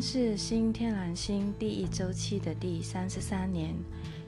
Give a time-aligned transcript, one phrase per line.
[0.00, 3.74] 是新天狼星第一周期的第三十三年，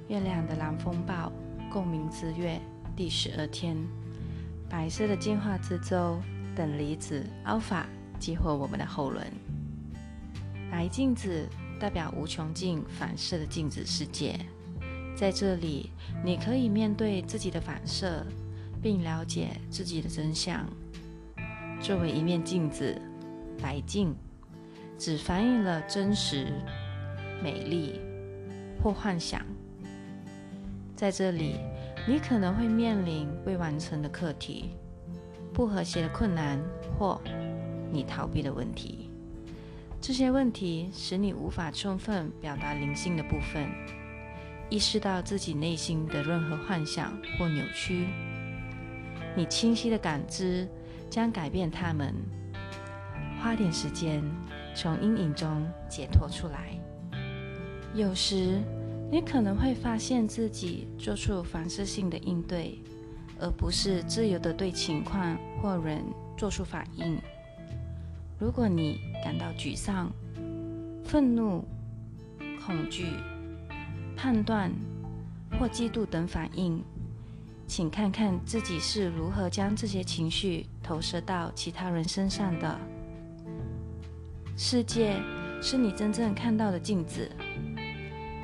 [0.09, 1.33] 月亮的蓝风暴
[1.71, 2.61] 共鸣之月
[2.97, 3.77] 第十二天。
[4.69, 6.21] 白色的进化之舟
[6.57, 7.85] 等离子 Alpha
[8.19, 9.25] 激活我们的后轮。
[10.71, 14.39] 白镜子代表无穷尽反射的镜子世界，
[15.17, 15.91] 在这里
[16.25, 18.27] 你可以面对自己的反射，
[18.83, 20.67] 并了解自己的真相。
[21.81, 23.01] 作为一面镜子，
[23.63, 24.15] 白镜。
[25.01, 26.49] 只反映了真实、
[27.43, 27.99] 美丽
[28.83, 29.41] 或幻想。
[30.95, 31.57] 在这里，
[32.07, 34.77] 你可能会面临未完成的课题、
[35.55, 36.61] 不和谐的困难
[36.99, 37.19] 或
[37.91, 39.09] 你逃避的问题。
[40.03, 43.67] 这些问题使你无法充分表达灵性的部分，
[44.69, 48.07] 意识到自己内心的任何幻想或扭曲。
[49.35, 50.69] 你清晰的感知
[51.09, 52.15] 将改变它们。
[53.43, 54.23] 花点时间。
[54.73, 56.71] 从阴影中解脱出来。
[57.93, 58.63] 有时，
[59.11, 62.79] 你可能会发现自己做出反射性的应对，
[63.41, 66.05] 而不是自由的对情况或人
[66.39, 67.19] 做出反应。
[68.39, 70.11] 如果你感到沮丧、
[71.05, 71.65] 愤怒、
[72.65, 73.07] 恐惧、
[74.17, 74.71] 判断
[75.59, 76.83] 或嫉妒等反应，
[77.67, 82.79] 请看看自己是如何将这些情绪投射到其他人身上的。
[84.63, 85.19] 世界
[85.63, 87.27] 是你真正看到的镜子。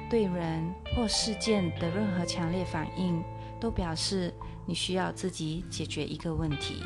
[0.09, 0.65] 对人
[0.95, 3.23] 或事件的任何强烈反应，
[3.61, 4.33] 都表示
[4.65, 6.83] 你需要自己解决一个问题。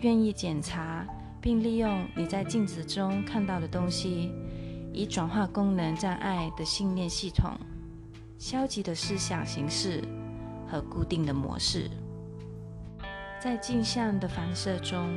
[0.00, 1.06] 愿意检查
[1.40, 4.32] 并利用你在镜子中看到的东西，
[4.92, 7.52] 以转化功能障碍的信念系统、
[8.36, 10.02] 消极的思想形式
[10.66, 11.88] 和固定的模式。
[13.40, 15.08] 在镜像的反射中，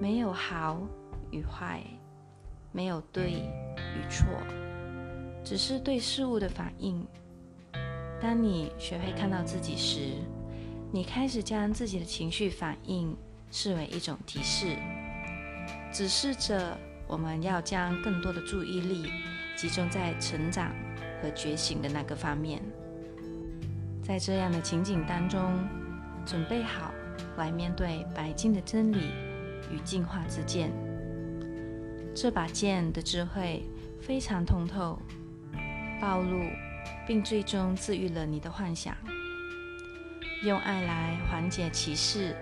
[0.00, 0.76] 没有好。
[1.30, 1.82] 与坏，
[2.72, 4.26] 没有对与错，
[5.44, 7.06] 只是对事物的反应。
[8.20, 10.14] 当你学会看到自己时，
[10.92, 13.16] 你开始将自己的情绪反应
[13.50, 14.76] 视为一种提示，
[15.92, 16.76] 指示着
[17.06, 19.10] 我们要将更多的注意力
[19.56, 20.74] 集中在成长
[21.22, 22.60] 和觉醒的那个方面。
[24.02, 25.40] 在这样的情景当中，
[26.26, 26.92] 准备好
[27.36, 29.12] 来面对白金的真理
[29.72, 30.70] 与进化之剑。
[32.14, 33.62] 这把剑的智慧
[34.00, 34.98] 非常通透、
[36.00, 36.42] 暴露，
[37.06, 38.96] 并最终治愈了你的幻想。
[40.42, 42.34] 用爱来缓解歧视，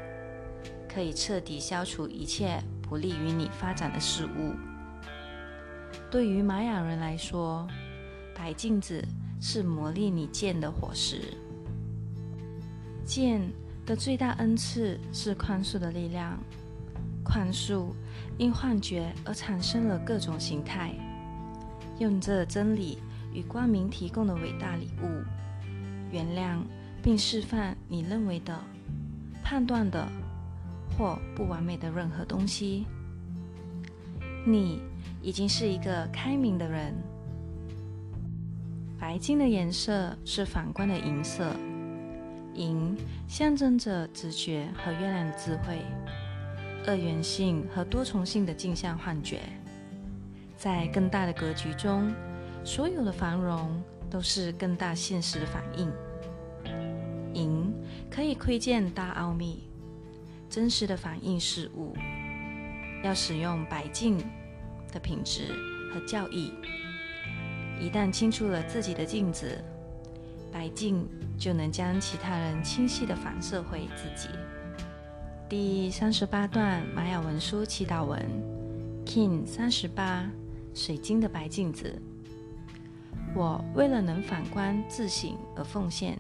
[0.89, 4.55] 可以彻底消除一切不利于你发展的事物。
[6.11, 7.67] 对于玛雅人来说，
[8.35, 9.05] 白镜子
[9.41, 11.21] 是磨砺你剑的火石。
[13.05, 13.41] 剑
[13.85, 16.39] 的最大恩赐是宽恕的力量。
[17.29, 17.93] 宽恕
[18.39, 20.95] 因幻觉而产生了各种形态，
[21.99, 22.99] 用这真理
[23.35, 25.07] 与光明提供的伟大礼物，
[26.11, 26.59] 原谅
[27.03, 28.59] 并释放你认为的、
[29.45, 30.09] 判断的
[30.97, 32.87] 或不完美的任何东西。
[34.47, 34.81] 你
[35.21, 36.95] 已经是一个开明的人。
[38.99, 41.55] 白金的颜色是反光的银色，
[42.55, 42.97] 银
[43.29, 45.85] 象征着直觉和月亮的智慧。
[46.87, 49.41] 二元性和多重性的镜像幻觉，
[50.57, 52.11] 在更大的格局中，
[52.65, 55.93] 所有的繁荣都是更大现实的反应。
[57.35, 57.73] 银
[58.11, 59.69] 可以窥见大奥秘，
[60.49, 61.95] 真实的反映事物。
[63.05, 64.19] 要使用白镜
[64.93, 65.55] 的品质
[65.93, 66.53] 和教义。
[67.79, 69.63] 一旦清除了自己的镜子，
[70.51, 71.07] 白镜
[71.39, 74.31] 就能将其他人清晰地反射回自己。
[75.49, 78.23] 第三十八段玛雅文书祈祷文
[79.07, 80.29] ，King 三十八，
[80.75, 81.99] 水晶的白镜子。
[83.35, 86.19] 我为了能反观自省而奉献，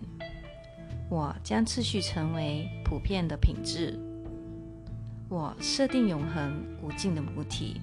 [1.10, 4.00] 我将次序成为普遍的品质。
[5.28, 7.82] 我设定永恒无尽的母体。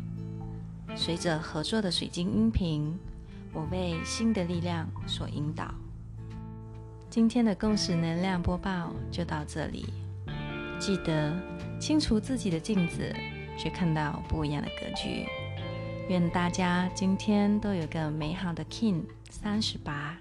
[0.96, 2.92] 随着合作的水晶音频，
[3.54, 5.72] 我被新的力量所引导。
[7.08, 9.94] 今天的共识能量播报就到这里。
[10.80, 11.34] 记得
[11.80, 13.14] 清除自己的镜子，
[13.58, 15.26] 去看到不一样的格局。
[16.10, 20.16] 愿大家今天都有个美好的 King 三十八。